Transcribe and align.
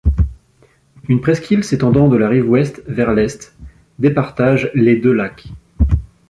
Une 1.09 1.21
presqu'île 1.21 1.63
s'étendant 1.63 2.07
de 2.07 2.17
la 2.17 2.27
rive 2.27 2.49
ouest 2.49 2.81
vers 2.87 3.13
l'est, 3.13 3.53
départage 3.99 4.71
les 4.73 4.95
deux 4.95 5.11
lacs. 5.13 5.45